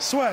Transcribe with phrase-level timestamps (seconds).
[0.00, 0.30] Soit.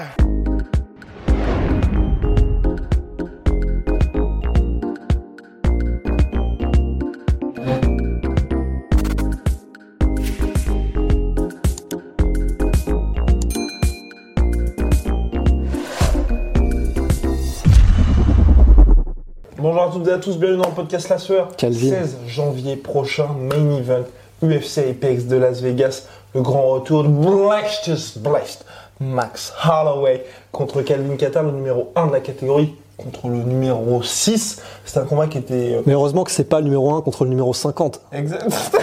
[19.57, 21.49] Bonjour à toutes et à tous, bienvenue dans le podcast La Sueur.
[21.57, 21.89] Calvin.
[21.89, 24.05] 16 janvier prochain, main event
[24.41, 26.07] UFC Apex de Las Vegas.
[26.33, 28.63] Le grand retour de Blessed, Blessed
[28.99, 34.61] Max Holloway contre Calvin Qatar, le numéro 1 de la catégorie, contre le numéro 6.
[34.85, 37.23] C'est un combat qui était euh, Mais heureusement que c'est pas le numéro 1 contre
[37.23, 38.01] le numéro 50.
[38.11, 38.51] Exact.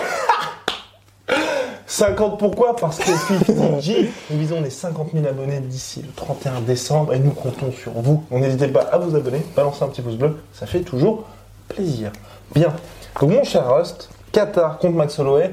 [1.87, 2.75] 50 pourquoi?
[2.75, 7.31] Parce que FIFTG, nous visons les 50 000 abonnés d'ici le 31 décembre et nous
[7.31, 8.25] comptons sur vous.
[8.31, 11.25] Donc n'hésitez pas à vous abonner, balancer un petit pouce bleu, ça fait toujours
[11.69, 12.11] plaisir.
[12.53, 12.75] Bien.
[13.21, 15.53] Donc mon cher Rust, Qatar contre Max Holloway.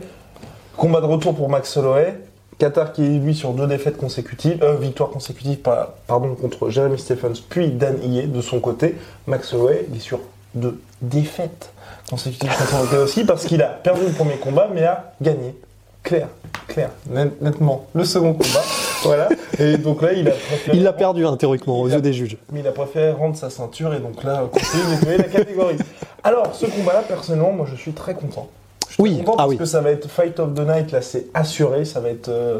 [0.78, 2.18] Combat de retour pour Max Holloway.
[2.62, 7.00] Qatar qui est lui sur deux défaites consécutives, euh, victoires consécutives par- pardon, contre Jeremy
[7.00, 8.95] Stephens puis Dan Ige de son côté.
[9.26, 10.20] Max Holloway il est sur
[10.53, 11.73] deux défaites
[12.09, 15.56] consécutives contre aussi parce qu'il a perdu le premier combat mais a gagné.
[16.03, 16.28] Clair,
[16.68, 17.86] clair, net- nettement.
[17.95, 18.62] Le second combat,
[19.03, 19.30] voilà.
[19.59, 22.02] Et donc là il a préféré Il l'a perdu hein, théoriquement aux Il a- yeux
[22.02, 22.38] des juges.
[22.52, 25.78] mais il a préféré rendre sa ceinture et donc là, continuer la catégorie.
[26.23, 28.48] Alors, ce combat-là, personnellement, moi je suis très content.
[28.92, 29.58] Je Oui, content ah parce oui.
[29.58, 32.59] que ça va être Fight of the Night, là c'est assuré, ça va être euh,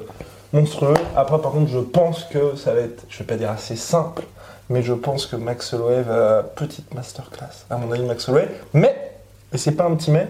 [0.54, 0.94] monstrueux.
[1.16, 4.24] Après, par contre, je pense que ça va être, je vais pas dire assez simple,
[4.70, 8.48] mais je pense que Max Holloway va, petite masterclass, à mon avis, Max Holloway.
[8.74, 9.12] Mais,
[9.54, 10.28] et c'est pas un petit mais,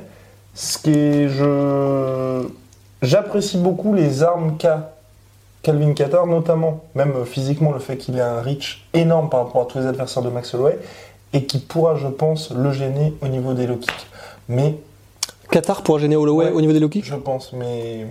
[0.56, 2.48] ce qui est, je,
[3.02, 4.94] j'apprécie beaucoup les armes qu'a
[5.62, 9.66] Calvin Qatar, notamment, même physiquement, le fait qu'il ait un reach énorme par rapport à
[9.66, 10.80] tous les adversaires de Max Holloway,
[11.34, 14.08] et qui pourra, je pense, le gêner au niveau des low kicks.
[14.50, 14.78] Mais,
[15.52, 16.52] Qatar pour gêner Holloway Ouais.
[16.54, 18.08] au niveau des low kicks je pense, mais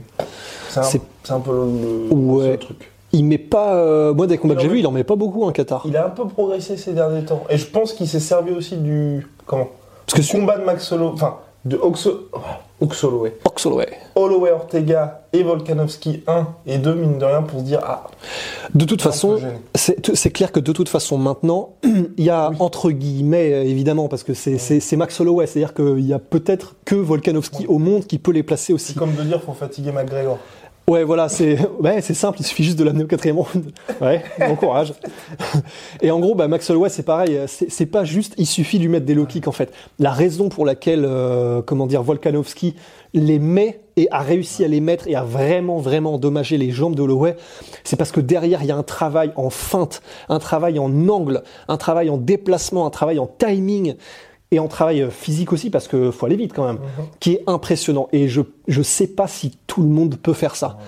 [0.69, 2.57] c'est un, peu le, Ouais.
[2.59, 2.91] truc.
[3.13, 3.75] Il met pas.
[3.75, 5.83] euh, moi, des combats que j'ai vus, il en met pas beaucoup, un Qatar.
[5.87, 8.77] Il a un peu progressé ces derniers temps, et je pense qu'il s'est servi aussi
[8.77, 9.69] du comment
[10.07, 12.29] Parce que combat de Max Holloway, enfin de Oxo,
[12.81, 12.85] oh,
[13.45, 13.67] Ox
[14.17, 18.07] Holloway, Ortega et Volkanovski 1 et 2 mine de rien pour se dire ah
[18.75, 19.39] De toute façon,
[19.75, 24.23] c'est clair que de toute façon, maintenant, il y a entre guillemets, euh, évidemment, parce
[24.23, 28.07] que c'est c'est- c'est Max Holloway, c'est-à-dire qu'il y a peut-être que Volkanovski au monde
[28.07, 28.93] qui peut les placer aussi.
[28.93, 30.39] c'est comme de dire faut fatiguer McGregor.
[30.91, 33.71] Ouais, voilà, c'est ouais, c'est simple, il suffit juste de l'amener au quatrième round.
[34.01, 34.93] Ouais, bon courage.
[36.03, 38.83] Et en gros, bah, Max Holloway, c'est pareil, c'est c'est pas juste, il suffit de
[38.83, 39.73] lui mettre des low kicks en fait.
[40.01, 42.75] La raison pour laquelle, euh, comment dire, Volkanovski
[43.15, 46.97] les met et a réussi à les mettre et a vraiment, vraiment endommagé les jambes
[46.97, 47.37] de Holloway,
[47.85, 51.45] c'est parce que derrière, il y a un travail en feinte, un travail en angle,
[51.69, 53.95] un travail en déplacement, un travail en timing
[54.51, 56.79] et en travail euh, physique aussi parce que faut aller vite quand même,
[57.21, 58.09] qui est impressionnant.
[58.13, 60.79] Et je je sais pas si tout le monde peut faire ça.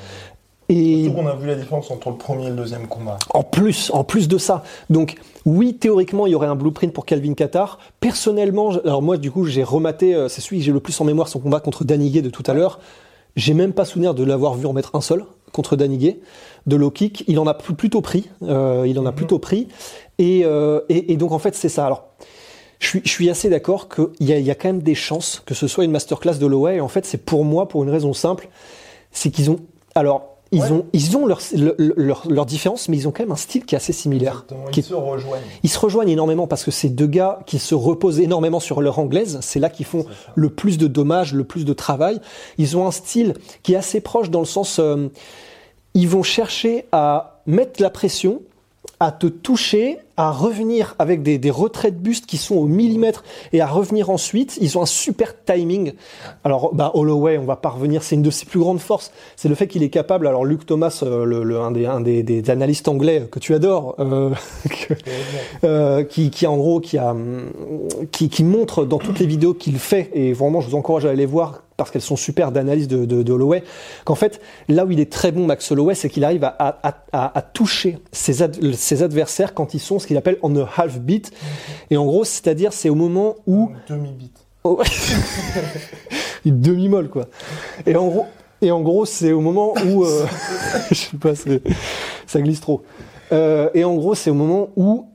[0.68, 3.18] Et Surtout qu'on a vu la différence entre le premier et le deuxième combat.
[3.34, 7.04] en plus, en plus de ça, donc oui, théoriquement, il y aurait un blueprint pour
[7.04, 7.78] Calvin Qatar.
[8.00, 11.04] Personnellement, alors moi, du coup, j'ai rematé, euh, c'est celui que j'ai le plus en
[11.04, 12.78] mémoire, son combat contre Daniguet de tout à l'heure.
[13.36, 16.20] J'ai même pas souvenir de l'avoir vu en mettre un seul contre Daniguet
[16.66, 17.24] de low kick.
[17.26, 19.68] Il en a pl- plutôt pris, euh, il en a plutôt pris.
[20.18, 21.84] Et, euh, et, et donc en fait, c'est ça.
[21.86, 22.04] Alors,
[22.82, 25.40] je suis, je suis assez d'accord qu'il y a, y a quand même des chances
[25.46, 26.76] que ce soit une masterclass de Holloway.
[26.76, 28.48] Et en fait, c'est pour moi, pour une raison simple,
[29.12, 29.60] c'est qu'ils ont,
[29.94, 30.70] alors, ils Ouais.
[30.72, 33.64] ont, ils ont leur, leur, leur, leur différence, mais ils ont quand même un style
[33.64, 34.44] qui est assez similaire.
[34.72, 35.40] Qui Ils est- se rejoignent.
[35.62, 38.98] ils se rejoignent énormément parce que c'est deux gars qui se reposent énormément sur leur
[38.98, 39.38] anglaise.
[39.42, 40.04] C'est là qu'ils font
[40.34, 42.20] le plus de dommages, le plus de travail.
[42.58, 43.32] Ils ont un style
[43.62, 45.08] qui est assez proche dans le sens, euh,
[45.94, 48.42] ils vont chercher à mettre la pression,
[49.04, 53.24] à te toucher, à revenir avec des, des retraits de buste qui sont au millimètre
[53.52, 54.58] et à revenir ensuite.
[54.60, 55.92] Ils ont un super timing.
[56.44, 59.10] Alors, bah, Holloway, on va pas revenir, c'est une de ses plus grandes forces.
[59.34, 60.28] C'est le fait qu'il est capable.
[60.28, 63.54] Alors, Luc Thomas, euh, le, le- un, des, un des, des analystes anglais que tu
[63.54, 64.30] adores, euh,
[64.70, 64.94] que-
[65.64, 67.16] euh, qui, qui en gros qui a
[68.12, 71.10] qui, qui montre dans toutes les vidéos qu'il fait et vraiment je vous encourage à
[71.10, 73.62] aller voir parce qu'elles sont super d'analyse de, de, de Holloway
[74.04, 77.04] qu'en fait là où il est très bon Max Holloway c'est qu'il arrive à, à,
[77.12, 80.68] à, à toucher ses, ad- ses adversaires quand ils sont ce qu'il appelle on a
[80.76, 81.32] half beat
[81.90, 84.32] et en gros c'est-à-dire c'est au moment où Demi-bit.
[84.64, 84.80] Oh,
[86.44, 87.26] demi-molle quoi.
[87.86, 88.26] Et en gros,
[88.60, 90.24] Et en gros, c'est au moment où, euh,
[90.90, 92.82] je sais pas, ça glisse trop.
[93.32, 95.06] Euh, et en gros, c'est au moment où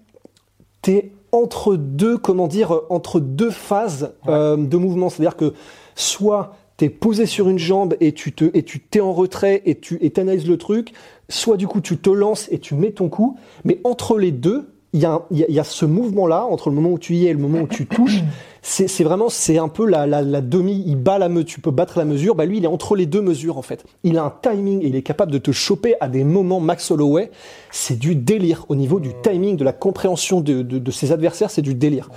[0.82, 5.10] t'es entre deux, comment dire, euh, entre deux phases euh, de mouvement.
[5.10, 5.54] C'est-à-dire que
[5.98, 9.76] soit t'es posé sur une jambe et tu te, et tu t'es en retrait et
[9.80, 10.94] tu et t'analyses le truc,
[11.28, 13.36] soit du coup tu te lances et tu mets ton coup.
[13.66, 16.76] Mais entre les deux, il y a, y a- y a ce mouvement-là entre le
[16.76, 18.22] moment où tu y es et le moment où tu touches.
[18.62, 20.84] C'est vraiment, c'est un peu la, la, la demi.
[20.86, 22.36] Il bat la tu peux battre la mesure.
[22.36, 23.84] Bah lui, il est entre les deux mesures en fait.
[24.04, 26.60] Il a un timing et il est capable de te choper à des moments.
[26.60, 27.32] Max Holloway,
[27.72, 31.50] c'est du délire au niveau du timing, de la compréhension de, de, de ses adversaires,
[31.50, 32.10] c'est du délire.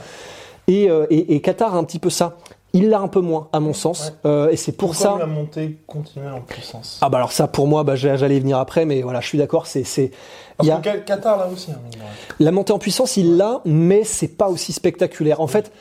[0.69, 2.37] Et, euh, et, et Qatar a un petit peu ça.
[2.73, 4.13] Il l'a un peu moins, à mon sens.
[4.25, 5.19] Euh, et c'est pour Pourquoi ça.
[5.19, 6.99] la montée en puissance?
[7.01, 9.39] Ah bah alors ça pour moi, bah, j'allais y venir après, mais voilà, je suis
[9.39, 9.67] d'accord.
[9.67, 10.11] C'est c'est
[10.63, 11.71] il Parce y a Qatar là aussi.
[11.73, 11.77] hein,
[12.39, 15.41] la montée en puissance, il l'a, mais c'est pas aussi spectaculaire.
[15.41, 15.73] En fait,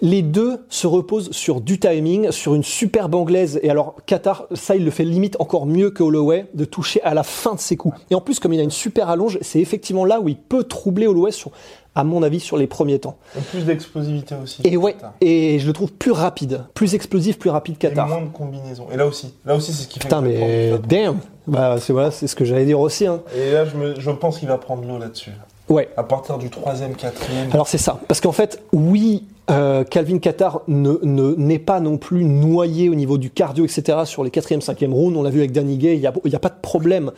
[0.00, 3.58] les deux se reposent sur du timing, sur une superbe anglaise.
[3.62, 7.14] Et alors, Qatar, ça, il le fait limite encore mieux que Holloway, de toucher à
[7.14, 7.98] la fin de ses coups.
[8.10, 10.62] Et en plus, comme il a une super allonge, c'est effectivement là où il peut
[10.64, 11.50] troubler Holloway, sur,
[11.96, 13.16] à mon avis, sur les premiers temps.
[13.36, 14.62] Et plus d'explosivité aussi.
[14.64, 15.14] Et ouais, Qatar.
[15.20, 18.06] et je le trouve plus rapide, plus explosif, plus rapide Et Qatar.
[18.06, 18.86] moins de combinaisons.
[18.92, 20.04] Et là aussi, là aussi c'est ce qui fait.
[20.04, 21.18] Putain, mais prendre- damn
[21.48, 23.04] bah, c'est voilà, c'est ce que j'allais dire aussi.
[23.06, 23.20] Hein.
[23.36, 25.30] Et là, je, me- je pense qu'il va prendre l'eau là-dessus.
[25.68, 25.88] Ouais.
[25.96, 27.50] À partir du troisième, quatrième.
[27.52, 31.96] Alors c'est ça, parce qu'en fait, oui, euh, Calvin Qatar ne ne- n'est pas non
[31.96, 33.98] plus noyé au niveau du cardio, etc.
[34.04, 36.32] Sur les quatrième, cinquième rounds, on l'a vu avec Danny Gay, il y a, il
[36.32, 37.12] y a pas de problème,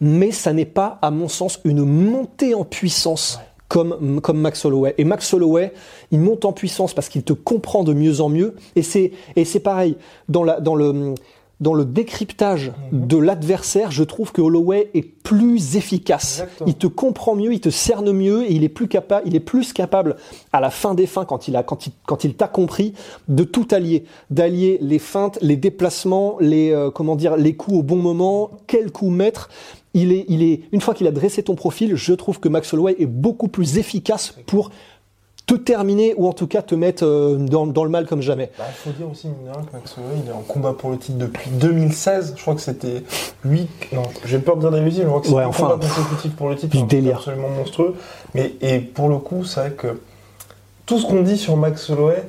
[0.00, 3.38] mais ça n'est pas, à mon sens, une montée en puissance.
[3.66, 4.94] Comme, comme Max Holloway.
[4.98, 5.72] Et Max Holloway,
[6.12, 8.54] il monte en puissance parce qu'il te comprend de mieux en mieux.
[8.76, 9.96] Et c'est, et c'est pareil,
[10.28, 11.14] dans, la, dans, le,
[11.60, 16.40] dans le décryptage de l'adversaire, je trouve que Holloway est plus efficace.
[16.40, 16.68] Exactement.
[16.68, 19.40] Il te comprend mieux, il te cerne mieux et il est plus capable, il est
[19.40, 20.16] plus capable
[20.52, 22.94] à la fin des fins quand il a, quand il, quand il t'a compris,
[23.28, 27.82] de tout allier, d'allier les feintes, les déplacements, les, euh, comment dire, les coups au
[27.82, 29.48] bon moment, quel coup mettre.
[29.96, 32.74] Il est, il est, une fois qu'il a dressé ton profil, je trouve que Max
[32.74, 34.70] Holloway est beaucoup plus efficace pour
[35.46, 38.50] te terminer ou en tout cas te mettre euh, dans, dans le mal comme jamais.
[38.58, 39.36] Bah, Il faut dire aussi, mine
[39.66, 42.34] que Max Holloway, il est en combat pour le titre depuis 2016.
[42.36, 43.02] Je crois que c'était
[43.44, 43.68] 8.
[43.92, 45.64] Non, j'ai peur de dire des bêtises, mais je crois que c'est Ouais, un enfin,
[45.68, 46.86] combat consécutif pour le titre.
[46.86, 47.16] délire.
[47.18, 47.94] absolument monstrueux.
[48.34, 50.00] Mais, et pour le coup, c'est vrai que
[50.86, 52.22] tout ce qu'on dit sur Max Holloway,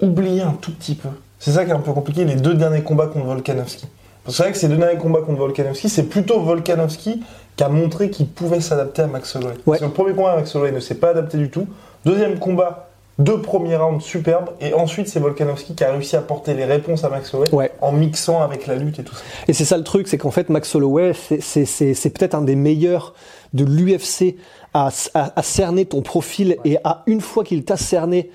[0.00, 1.08] oubliez un tout petit peu.
[1.38, 3.86] C'est ça qui est un peu compliqué, les deux derniers combats contre Volkanovski.
[4.28, 7.22] C'est vrai que ces deux derniers combats contre Volkanovski, c'est plutôt Volkanovski
[7.56, 9.52] qui a montré qu'il pouvait s'adapter à Max Holloway.
[9.54, 9.58] Ouais.
[9.66, 11.66] Parce que le premier combat, Max Holloway ne s'est pas adapté du tout.
[12.04, 12.88] Deuxième combat,
[13.18, 14.50] deux premiers rounds superbes.
[14.60, 17.70] Et ensuite, c'est Volkanovski qui a réussi à porter les réponses à Max Holloway Ouais.
[17.80, 19.22] en mixant avec la lutte et tout ça.
[19.48, 22.34] Et c'est ça le truc, c'est qu'en fait Max Holloway, c'est- c'est c'est- c'est peut-être
[22.34, 23.14] un des meilleurs
[23.52, 24.36] de l'UFC
[24.74, 28.30] à, à, à cerner ton profil et à une fois qu'il t'a cerné,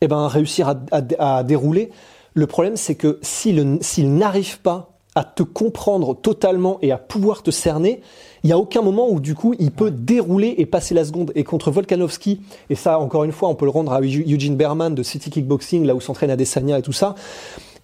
[0.00, 1.90] eh ben réussir à, à- à dérouler.
[2.34, 3.78] Le problème, c'est que s'il
[4.14, 8.02] n'arrive pas à te comprendre totalement et à pouvoir te cerner,
[8.44, 11.32] il n'y a aucun moment où du coup il peut dérouler et passer la seconde.
[11.34, 14.94] Et contre Volkanovski, et ça encore une fois on peut le rendre à Eugene Berman
[14.94, 17.16] de City Kickboxing, là où s'entraîne Adesanya et tout ça,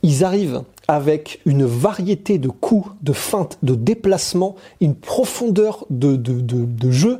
[0.04, 6.40] ils arrivent avec une variété de coups, de feintes, de déplacements, une profondeur de, de,
[6.40, 7.18] de, de jeu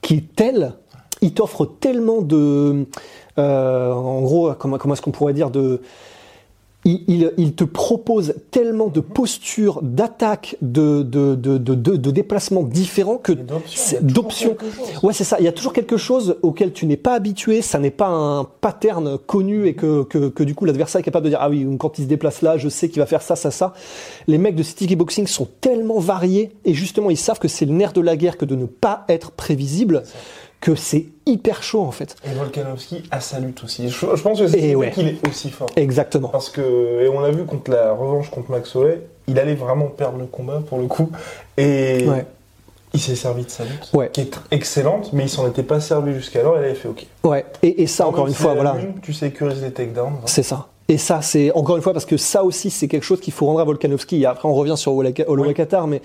[0.00, 0.72] qui est telle,
[1.20, 2.86] ils t'offrent tellement de...
[3.36, 5.82] euh, en gros, comment, comment est-ce qu'on pourrait dire de...
[6.86, 12.10] Il, il, il te propose tellement de postures, d'attaques, de, de, de, de, de, de
[12.10, 14.54] déplacements différents que d'options, c'est- il y a toujours d'options.
[14.54, 15.02] quelque chose.
[15.02, 15.36] Ouais, c'est ça.
[15.40, 17.60] Il y a toujours quelque chose auquel tu n'es pas habitué.
[17.60, 21.24] Ça n'est pas un pattern connu et que, que, que du coup l'adversaire est capable
[21.26, 23.36] de dire ah oui quand il se déplace là, je sais qu'il va faire ça,
[23.36, 23.74] ça, ça.
[24.26, 27.72] Les mecs de City Boxing sont tellement variés et justement ils savent que c'est le
[27.72, 30.02] nerf de la guerre que de ne pas être prévisible,
[30.60, 32.16] que c'est hyper chaud en fait.
[32.30, 33.88] Et Volkanovski a sa lutte aussi.
[33.88, 34.90] Je, je pense que c'est ouais.
[34.90, 35.70] qu'il est aussi fort.
[35.76, 36.28] Exactement.
[36.28, 39.86] Parce que, et on l'a vu contre la revanche contre Max Holloway, il allait vraiment
[39.86, 41.10] perdre le combat pour le coup.
[41.56, 42.26] Et Ouais.
[42.92, 44.10] il s'est servi de sa lutte, Ouais.
[44.12, 47.06] qui est excellente, mais il s'en était pas servi jusqu'alors, il avait fait OK.
[47.24, 47.46] Ouais.
[47.62, 48.74] Et, et ça encore une fois, voilà.
[48.74, 50.08] lune, tu sécurises les takedowns.
[50.08, 50.26] hein.
[50.26, 50.66] C'est ça.
[50.88, 53.46] Et ça, c'est encore une fois parce que ça aussi, c'est quelque chose qu'il faut
[53.46, 54.20] rendre à Volkanovski.
[54.22, 55.54] Et après, on revient sur Holloway Oui.
[55.54, 56.02] Qatar, mais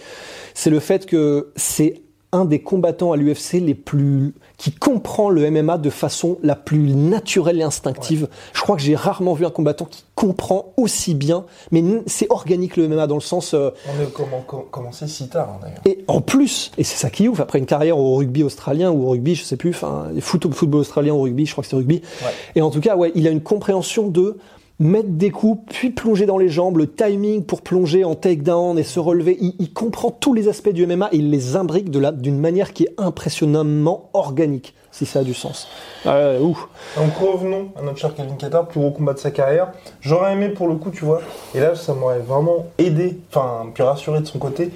[0.53, 2.03] c'est le fait que c'est
[2.36, 6.94] un des combattants à l'UFC les plus qui comprend le MMA de façon la plus
[6.94, 8.27] naturelle et instinctive.
[8.54, 12.77] Je crois que j'ai rarement vu un combattant qui comprend aussi bien, mais c'est organique
[12.77, 15.80] le MMA dans le sens euh, On a comment- com- commencé si tard hein, d'ailleurs.
[15.86, 18.92] et en plus, et c'est ça qui est ouf, après une carrière au rugby australien
[18.92, 21.70] ou au rugby, je sais plus, enfin, foot, football australien ou rugby, je crois que
[21.70, 22.01] c'est rugby.
[22.22, 22.32] Ouais.
[22.56, 24.38] Et en tout cas, ouais, il a une compréhension de
[24.79, 28.84] mettre des coups, puis plonger dans les jambes, le timing pour plonger en takedown et
[28.84, 29.38] se relever.
[29.39, 32.84] Il, il comprend tous les aspects du MMA et il les imbrique d'une manière qui
[32.84, 35.67] est impressionnamment organique, si ça a du sens.
[36.05, 36.58] Euh, ouh.
[36.98, 39.72] Donc revenons à notre cher Kevin Qatar, plus gros combat de sa carrière.
[40.01, 41.22] J'aurais aimé pour le coup, tu vois,
[41.53, 44.72] et là ça m'aurait vraiment aidé, enfin, puis rassuré de son côté,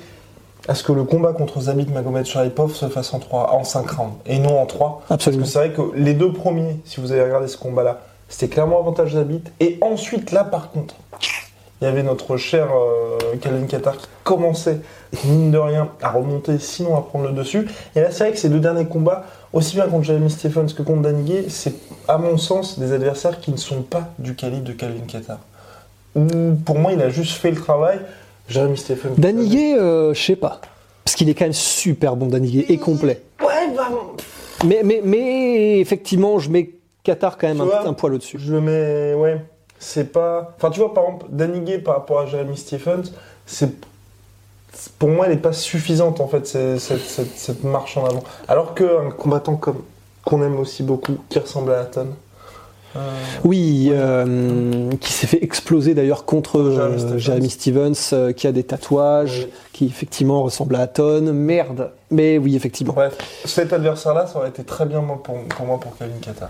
[0.67, 3.89] à ce que le combat contre Zabit Magomed Sharipov se fasse en 3, en 5
[3.89, 5.03] rounds, et non en 3.
[5.09, 5.41] Absolument.
[5.41, 8.53] Parce que c'est vrai que les deux premiers, si vous avez regardé ce combat-là, c'était
[8.53, 9.43] clairement avantage Zabit.
[9.59, 10.95] Et ensuite, là par contre,
[11.81, 14.81] il y avait notre cher euh, Kevin Qatar qui commençait,
[15.23, 17.67] mine de rien, à remonter, sinon à prendre le dessus.
[17.95, 20.83] Et là, c'est vrai que ces deux derniers combats, aussi bien contre Jeremy Stephens que
[20.83, 21.73] contre Gay, c'est
[22.07, 25.39] à mon sens des adversaires qui ne sont pas du calibre de Calvin Qatar.
[26.15, 26.27] Ou
[26.65, 27.99] pour moi, il a juste fait le travail.
[28.49, 29.13] Jeremy Stephens.
[29.17, 30.59] Daniguet, euh, je sais pas.
[31.05, 33.21] Parce qu'il est quand même super bon, Daniguet, et complet.
[33.39, 33.89] Ouais, bah,
[34.65, 36.71] Mais, mais, mais effectivement, je mets
[37.03, 38.37] Qatar quand même un, un poil au-dessus.
[38.39, 39.41] Je le mets, ouais.
[39.79, 40.53] C'est pas.
[40.57, 43.03] Enfin, tu vois, par exemple, Danny Gay par rapport à Jeremy Stephens,
[43.45, 43.71] c'est.
[44.97, 48.23] Pour moi, elle n'est pas suffisante en fait, cette, cette- cette marche en avant.
[48.47, 49.81] Alors qu'un combattant comme
[50.25, 52.07] qu'on aime aussi beaucoup, qui ressemble à Hatton.
[52.95, 52.99] euh,
[53.43, 57.17] Oui, euh, qui s'est fait exploser d'ailleurs contre Jeremy euh, Stephens.
[57.17, 59.53] Jeremy Stevens, euh, qui a des tatouages, Oui.
[59.73, 61.31] qui effectivement ressemble à Hatton.
[61.33, 61.91] Merde.
[62.11, 62.93] Mais oui, effectivement.
[62.93, 66.49] Bref, cet adversaire-là, ça aurait été très bien pour, pour moi pour Kevin Qatar.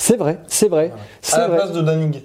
[0.00, 0.92] C'est vrai, c'est vrai.
[1.20, 1.56] C'est À la vrai.
[1.58, 2.24] place de Danny Gay.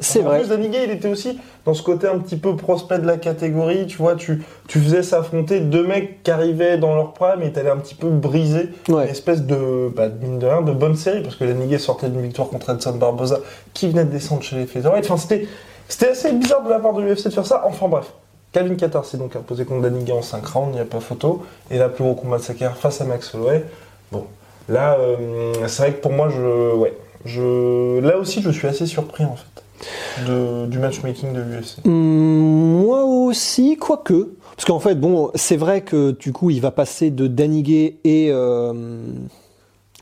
[0.00, 0.38] C'est en vrai.
[0.40, 3.18] plus, Danny Gay, il était aussi dans ce côté un petit peu prospect de la
[3.18, 3.86] catégorie.
[3.86, 7.68] Tu vois, tu, tu faisais s'affronter deux mecs qui arrivaient dans leur prime et t'allais
[7.68, 9.04] un petit peu briser Ouais.
[9.04, 11.22] une espèce de, bah, mine de rien, de bonne série.
[11.22, 13.40] Parce que Gay sortait d'une victoire contre Edson Barboza
[13.74, 15.04] qui venait de descendre chez les featherweight.
[15.04, 15.46] Enfin, c'était,
[15.88, 17.62] c'était assez bizarre de la part de l'UFC de faire ça.
[17.66, 18.06] Enfin, bref.
[18.52, 21.42] Calvin Qatar s'est donc imposé contre Gay en 5 rounds, il n'y a pas photo.
[21.70, 23.64] Et là, plus gros combat de sa carrière face à Max Holloway.
[24.10, 24.24] Bon,
[24.68, 28.86] là, euh, c'est vrai que pour moi, je, ouais, je, là aussi, je suis assez
[28.86, 31.84] surpris en fait de, du matchmaking de l'UFC.
[31.86, 34.30] Hum, moi aussi, quoique.
[34.56, 38.28] Parce qu'en fait, bon, c'est vrai que du coup, il va passer de Daniguet et
[38.30, 38.72] euh,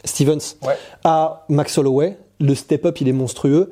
[0.05, 0.75] Stevens Ouais.
[1.05, 2.19] à Max Holloway.
[2.41, 3.71] Le step-up, il est monstrueux.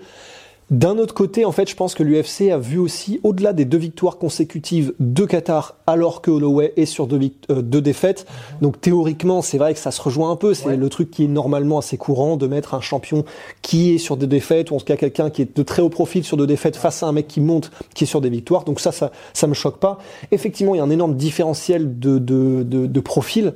[0.70, 3.78] D'un autre côté, en fait, je pense que l'UFC a vu aussi, au-delà des deux
[3.78, 7.18] victoires consécutives de Qatar, alors que Holloway est sur deux,
[7.50, 8.26] euh, deux défaites.
[8.60, 10.52] Donc théoriquement, c'est vrai que ça se rejoint un peu.
[10.52, 10.76] C'est Ouais.
[10.76, 13.24] le truc qui est normalement assez courant de mettre un champion
[13.62, 15.88] qui est sur des défaites, ou en tout cas quelqu'un qui est de très haut
[15.88, 18.64] profil sur deux défaites face à un mec qui monte, qui est sur des victoires.
[18.64, 19.98] Donc ça, ça, ça me choque pas.
[20.32, 23.54] Effectivement, il y a un énorme différentiel de, de, de, de profil,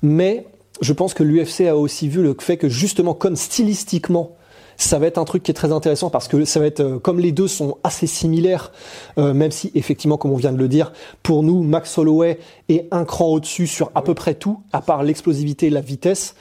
[0.00, 0.46] mais
[0.80, 4.36] je pense que l'UFC a aussi vu le fait que justement, comme stylistiquement,
[4.76, 6.98] ça va être un truc qui est très intéressant parce que ça va être euh,
[6.98, 8.72] comme les deux sont assez similaires,
[9.18, 12.38] euh, même si effectivement, comme on vient de le dire, pour nous, Max Holloway
[12.68, 16.34] est un cran au-dessus sur à peu près tout, à part l'explosivité et la vitesse.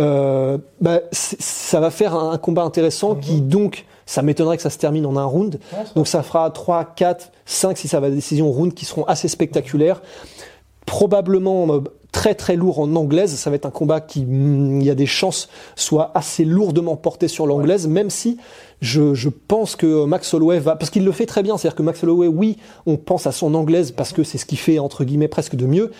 [0.00, 4.70] Euh, bah, ça va faire un, un combat intéressant qui donc, ça m'étonnerait que ça
[4.70, 5.60] se termine en un round.
[5.94, 9.28] Donc ça fera 3, 4, 5 si ça va à décision round qui seront assez
[9.28, 10.00] spectaculaires
[10.86, 13.34] probablement très très lourd en anglaise.
[13.34, 16.96] Ça va être un combat qui, mm, il y a des chances, soit assez lourdement
[16.96, 18.36] porté sur l'anglaise, même si
[18.80, 21.56] je, je pense que Max Holloway va, parce qu'il le fait très bien.
[21.56, 24.58] C'est-à-dire que Max Holloway, oui, on pense à son anglaise parce que c'est ce qu'il
[24.58, 25.90] fait entre guillemets presque de mieux,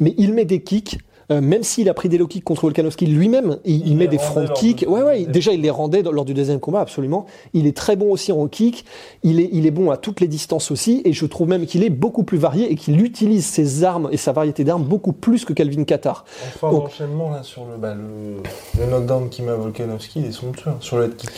[0.00, 0.98] mais il met des kicks.
[1.30, 4.06] Euh, même s'il a pris des low kicks contre Volkanovski lui-même, il, il Il met
[4.08, 4.84] des front kicks.
[4.88, 7.26] Ouais, ouais, déjà il les rendait dans- lors du deuxième combat, absolument.
[7.52, 8.84] Il est très bon aussi en kick.
[9.22, 11.02] Il est, il est bon à toutes les distances aussi.
[11.04, 14.16] Et je trouve même qu'il est beaucoup plus varié et qu'il utilise ses armes et
[14.16, 16.24] sa variété d'armes beaucoup plus que Calvin Qatar.
[16.54, 20.32] Enfin, Donc- d'enchaînement là sur le, bah, le, le knockdown qui m'a Volkanovski, il est
[20.32, 20.70] somptueux.
[20.70, 21.30] hein, sur le head kick.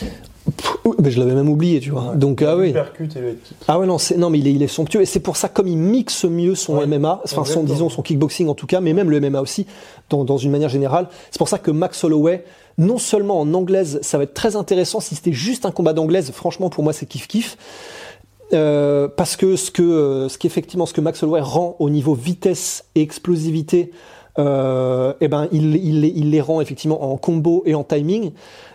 [0.83, 2.09] Oh, je l'avais même oublié, tu vois.
[2.09, 2.17] Ouais.
[2.17, 2.73] Donc, ah oui.
[2.73, 3.37] Percute et le.
[3.67, 5.01] Ah ouais, non, c'est, non, mais il est, il est somptueux.
[5.01, 8.01] Et c'est pour ça, comme il mixe mieux son Ouais, MMA, enfin, son, disons, son
[8.01, 9.67] kickboxing en tout cas, mais même le MMA aussi,
[10.09, 11.07] dans, dans une manière générale.
[11.29, 12.43] C'est pour ça que Max Holloway,
[12.77, 14.99] non seulement en anglaise, ça va être très intéressant.
[14.99, 17.57] Si c'était juste un combat d'anglaise, franchement, pour moi, c'est kiff-kiff.
[18.53, 22.15] Euh, parce que ce que, euh, ce qu'effectivement, ce que Max Holloway rend au niveau
[22.15, 23.91] vitesse et explosivité,
[24.39, 28.31] euh, eh ben, il, il, les- il les rend effectivement en combo et en timing,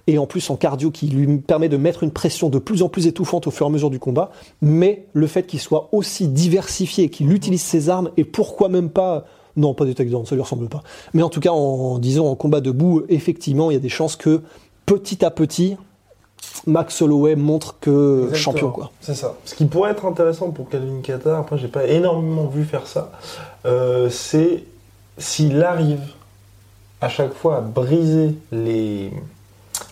[0.07, 2.89] et en plus en cardio qui lui permet de mettre une pression de plus en
[2.89, 4.31] plus étouffante au fur et à mesure du combat.
[4.61, 9.25] Mais le fait qu'il soit aussi diversifié, qu'il utilise ses armes, et pourquoi même pas,
[9.57, 10.83] non, pas des takedowns, ça lui ressemble pas.
[11.15, 14.17] Mais en tout cas, en, disons en combat debout, effectivement, il y a des chances
[14.17, 14.43] que
[14.85, 15.77] petit à petit,
[16.67, 18.35] Max Holloway montre que Exactement.
[18.39, 18.91] champion, quoi.
[19.01, 19.35] C'est ça.
[19.45, 23.11] Ce qui pourrait être intéressant pour Calvin Qatar, après j'ai pas énormément vu faire ça,
[23.65, 24.65] euh, c'est
[25.19, 26.01] s'il arrive
[27.01, 29.11] à chaque fois à briser les,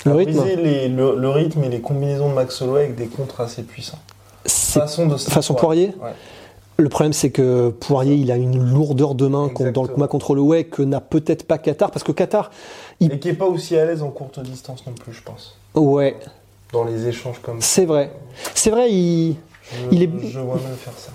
[0.05, 0.33] Le à rythme.
[0.39, 3.63] briser les- le, le rythme et les combinaisons de Max Holloway avec des contres assez
[3.63, 3.99] puissants.
[4.47, 6.13] Façon de façon Poirier Ouais.
[6.77, 10.33] Le problème, c'est que Poirier, il a une lourdeur de main dans le combat contre
[10.33, 12.51] Holloway que n'a peut-être pas Qatar, parce que Qatar,
[13.01, 15.57] Et qui est pas aussi à l'aise en courte distance non plus, je pense.
[15.77, 16.17] ouais,
[16.73, 17.67] dans les échanges comme ça.
[17.69, 18.11] C'est vrai.
[18.57, 19.37] C'est vrai, il...
[19.63, 21.13] Je, Il est- je vois même faire ça.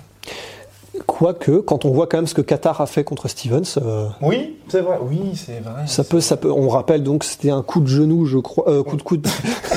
[1.07, 4.57] Quoique, quand on voit quand même ce que Qatar a fait contre Stevens, euh, Oui,
[4.69, 4.97] c'est vrai.
[5.01, 5.85] Oui, c'est vrai.
[5.87, 6.51] ça peut, ça peut.
[6.51, 9.27] On rappelle donc, c'était un coup de genou, je crois, euh, coup de coup de,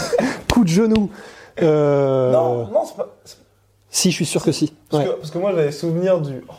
[0.52, 1.10] coup de genou.
[1.62, 3.08] Euh, Non, non, c'est pas.
[3.90, 4.72] Si, je suis sûr que si.
[4.90, 5.08] Parce, Ouais.
[5.10, 6.42] que, parce que moi, j'avais souvenir du.
[6.48, 6.52] oh.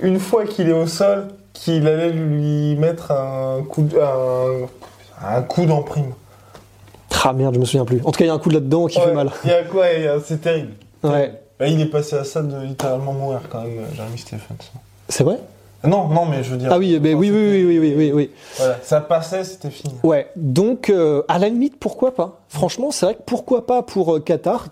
[0.00, 4.66] Une fois qu'il est au sol, qu'il allait lui mettre un coup de- un,
[5.36, 6.12] un coup d'emprime.
[7.24, 8.00] Ah merde, je me souviens plus.
[8.04, 9.30] En tout cas, il y a un coup là-dedans qui fait mal.
[9.44, 9.84] Il y a quoi
[10.24, 10.72] C'est terrible.
[11.02, 11.32] Ouais.
[11.60, 14.70] Là, il est passé à ça de littéralement mourir quand même, Jeremy Stephens.
[15.08, 15.38] C'est vrai?
[15.84, 16.70] Non, non, mais je veux dire.
[16.72, 18.30] Ah oui, ben oui, oui, oui, oui, oui, oui, oui.
[18.56, 19.94] Voilà, ça passait, c'était fini.
[20.02, 22.40] Ouais, donc euh, à la limite, pourquoi pas?
[22.48, 24.68] Franchement, c'est vrai que pourquoi pas pour euh, Qatar?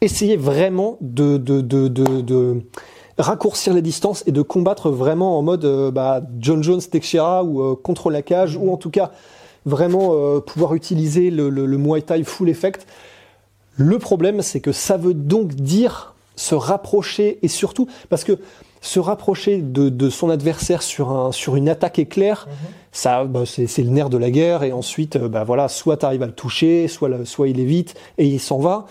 [0.00, 2.62] Essayer vraiment de, de, de, de, de
[3.18, 7.76] raccourcir les distances et de combattre vraiment en mode euh, bah, John Jones, Teixeira ou
[7.76, 9.12] contre la cage ou en tout cas
[9.64, 12.84] vraiment pouvoir utiliser le, le, le Muay Thai full effect.
[13.76, 18.38] Le problème, c'est que ça veut donc dire se rapprocher et surtout parce que
[18.80, 22.48] se rapprocher de, de son adversaire sur, un, sur une attaque éclair,
[22.90, 24.64] ça, bah, c'est le nerf de la guerre.
[24.64, 27.08] Et ensuite, euh, bah, voilà, soit tu arrives à le toucher, soit,
[27.46, 28.86] il évite et il s'en va.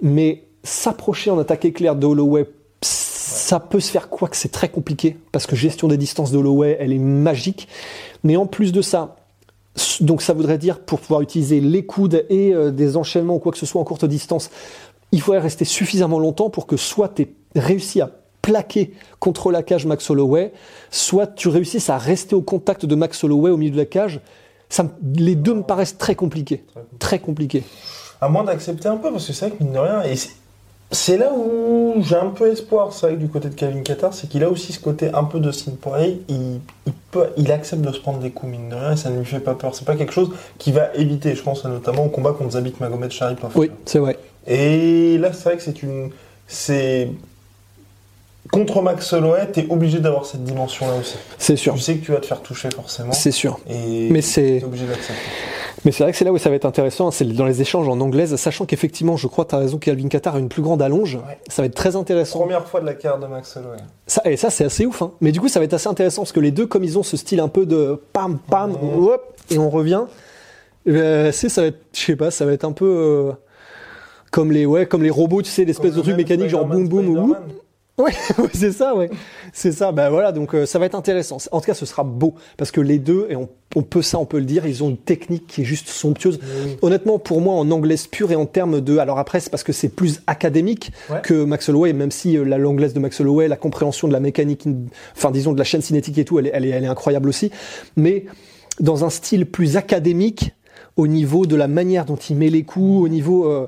[0.00, 2.48] Mais s'approcher en attaque éclair de Holloway,
[2.80, 6.38] ça peut se faire quoi que c'est très compliqué parce que gestion des distances de
[6.38, 7.68] Holloway, elle est magique.
[8.24, 9.16] Mais en plus de ça,
[10.00, 13.52] donc ça voudrait dire pour pouvoir utiliser les coudes et euh, des enchaînements ou quoi
[13.52, 14.50] que ce soit en courte distance,
[15.12, 18.10] il faudrait rester suffisamment longtemps pour que soit tu réussi à
[18.42, 20.52] plaquer contre la cage Max Holloway,
[20.90, 24.20] soit tu réussisses à rester au contact de Max Holloway au milieu de la cage.
[24.68, 26.64] Ça, les deux me paraissent très compliqués.
[26.98, 27.62] Très compliqués.
[28.20, 30.16] À moins d'accepter un peu, parce que c'est vrai que mine de rien, et
[30.92, 34.14] c'est- là où j'ai un peu espoir, c'est vrai que du côté de Calvin Qatar,
[34.14, 37.50] c'est qu'il a aussi ce côté un peu de Sin Poirier, il, il, peut, il
[37.50, 39.54] accepte de se prendre des coups, mine de rien, et ça ne lui fait pas
[39.54, 39.74] peur.
[39.74, 43.10] C'est pas quelque chose qu'il va éviter, je pense notamment au combat contre Zabit Magomed
[43.10, 43.50] Sharipov.
[43.56, 44.18] Oui, c'est vrai.
[44.46, 46.10] Et là, c'est vrai que c'est une.
[46.46, 47.08] C'est.
[48.50, 51.14] Contre Max Holloway, t'es obligé d'avoir cette dimension-là aussi.
[51.38, 51.74] C'est sûr.
[51.74, 53.12] Tu sais que tu vas te faire toucher forcément.
[53.12, 53.58] C'est sûr.
[53.70, 55.14] Et Mais c'est- t'es obligé d'accepter.
[55.84, 57.88] Mais c'est vrai que c'est là où ça va être intéressant, c'est dans les échanges
[57.88, 60.80] en anglaise, sachant qu'effectivement, je crois, tu as raison, qu'Alvin Qatar a une plus grande
[60.80, 61.16] allonge.
[61.16, 61.38] Ouais.
[61.48, 62.38] Ça va être très intéressant.
[62.38, 63.78] Première fois de la carrière de Max Holloway.
[64.06, 65.02] Ça, et ça, c'est assez ouf.
[65.02, 65.12] Hein.
[65.20, 67.02] Mais du coup, ça va être assez intéressant parce que les deux, comme ils ont
[67.02, 70.02] ce style un peu de pam, pam, hop, et on revient,
[70.88, 73.32] euh, c'est, ça va être, je sais pas, ça va être un peu euh,
[74.30, 77.08] comme les, ouais, comme les robots, tu sais, l'espèce de truc mécanique, genre boum, boum,
[77.08, 77.34] ou
[77.98, 78.12] Ouais,
[78.54, 79.10] c'est ça, ouais.
[79.52, 81.36] C'est ça, bah voilà, donc euh, ça va être intéressant.
[81.52, 84.18] En tout cas, ce sera beau, parce que les deux, et on, on peut ça,
[84.18, 86.40] on peut le dire, ils ont une technique qui est juste somptueuse.
[86.42, 86.78] Oui.
[86.80, 88.96] Honnêtement, pour moi, en anglaise pure et en termes de...
[88.96, 91.20] Alors après, c'est parce que c'est plus académique Ouais.
[91.22, 94.20] que Max Holloway, même si euh, la l'anglaise de Max Holloway, la compréhension de la
[94.20, 94.66] mécanique,
[95.14, 97.28] enfin disons de la chaîne cinétique et tout, elle est, elle est, elle est incroyable
[97.28, 97.50] aussi.
[97.96, 98.24] Mais
[98.80, 100.52] dans un style plus académique,
[100.96, 103.46] au niveau de la manière dont il met les coups, au niveau...
[103.46, 103.66] euh,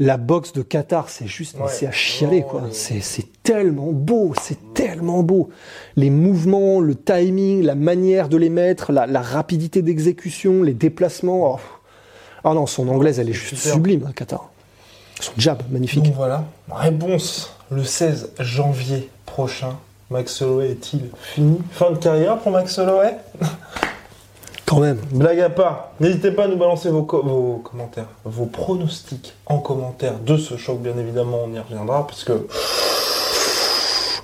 [0.00, 1.66] la boxe de Qatar, c'est juste, Ouais.
[1.68, 2.62] c'est à chialer, Oh, quoi.
[2.68, 5.48] les- C'est tellement beau, c'est tellement beau.
[5.96, 11.54] Les mouvements, le timing, la manière de les mettre, la, la rapidité d'exécution, les déplacements.
[11.54, 11.58] Oh.
[12.44, 13.74] Ah non, son anglaise, elle est juste super.
[13.74, 14.50] sublime, hein, Qatar.
[15.20, 16.04] Son jab, magnifique.
[16.04, 19.76] Donc voilà, réponse le 16 janvier prochain.
[20.10, 21.58] Max Holloway est-il fini?
[21.72, 23.16] Fin de carrière pour Max Holloway?
[24.68, 24.98] Quand même.
[25.12, 29.58] Blague à part, n'hésitez pas à nous balancer vos, co- vos commentaires, vos pronostics en
[29.58, 32.46] commentaire de ce choc, bien évidemment, on y reviendra, parce que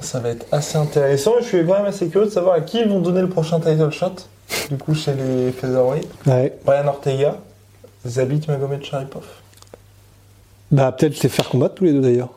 [0.00, 1.33] ça va être assez intéressant.
[1.38, 3.28] Et je suis quand même assez curieux de savoir à qui ils vont donner le
[3.30, 4.12] prochain title shot,
[4.70, 6.07] du coup, chez les featherweight.
[6.26, 6.57] Ouais.
[6.64, 7.38] Brian Ortega,
[8.07, 9.24] Zabit Magomed Sharipov.
[10.70, 12.28] Bah, peut-être les faire combattre tous les deux d'ailleurs.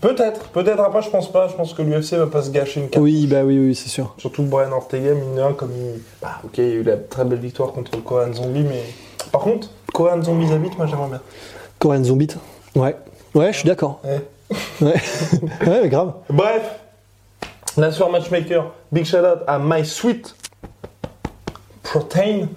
[0.00, 1.48] Peut-être, peut-être après, je pense pas.
[1.48, 3.02] Je pense que l'UFC va pas se gâcher une carte.
[3.02, 4.14] Oui, bah oui, oui, c'est sûr.
[4.18, 6.00] Surtout Brian Ortega, mine comme il.
[6.22, 8.82] Bah, ok, il y a eu la très belle victoire contre Kohan Zombie, mais.
[9.30, 11.20] Par contre, Kohan Zombie Zabit, moi j'aimerais bien.
[11.78, 12.28] Korean Zombie.
[12.76, 12.94] Ouais.
[13.34, 14.00] Ouais, je suis d'accord.
[14.04, 14.20] Ouais.
[14.80, 14.94] Ouais.
[15.66, 16.14] ouais, mais grave.
[16.28, 16.80] Bref,
[17.76, 20.34] la soirée matchmaker, big shout out à My Sweet
[21.84, 22.48] Protein.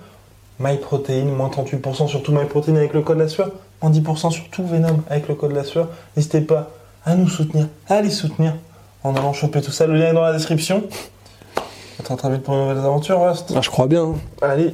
[0.59, 3.51] My Protein, moins 38% sur tout My Protein avec le code la sueur,
[3.81, 5.89] moins 10% sur tout Venom avec le code la sueur.
[6.15, 6.71] N'hésitez pas
[7.05, 8.55] à nous soutenir, à les soutenir
[9.03, 9.85] en allant choper tout ça.
[9.87, 10.83] Le lien est dans la description.
[12.03, 13.53] Très très vite pour de nouvelles aventures, Rust.
[13.55, 14.03] Ah, je crois bien.
[14.03, 14.15] hein.
[14.41, 14.73] Allez,